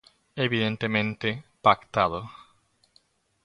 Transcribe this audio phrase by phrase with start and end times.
[0.35, 2.25] Evidentemente, pactado.